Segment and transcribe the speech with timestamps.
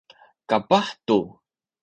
[0.49, 1.19] kapah tu